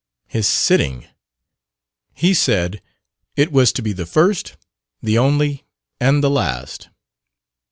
His 0.25 0.47
"sitting," 0.47 1.05
he 2.15 2.33
said: 2.33 2.81
it 3.35 3.51
was 3.51 3.71
to 3.73 3.83
be 3.83 3.93
the 3.93 4.07
first, 4.07 4.57
the 4.99 5.19
only 5.19 5.63
and 5.99 6.23
the 6.23 6.29
last. 6.31 6.89